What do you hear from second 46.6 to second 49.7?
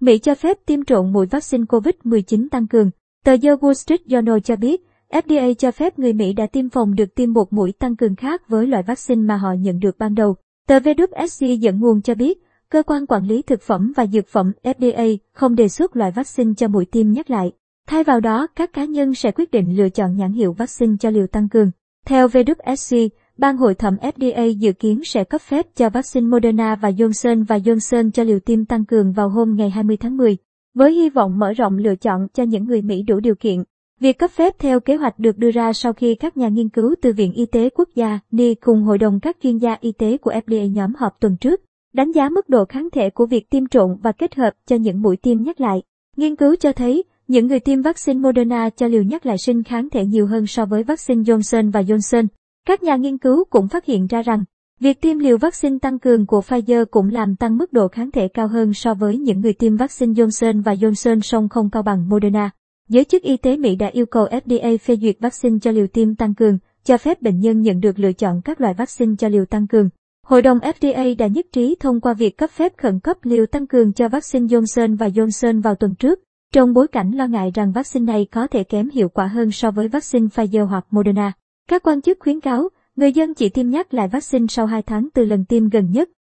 thấy, những người tiêm vaccine Moderna cho liều nhắc lại sinh